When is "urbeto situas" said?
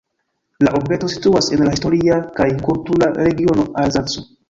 0.79-1.51